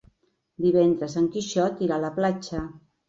Divendres 0.65 1.17
en 1.21 1.27
Quixot 1.37 1.85
irà 1.89 1.99
a 2.01 2.03
la 2.07 2.11
platja. 2.17 2.65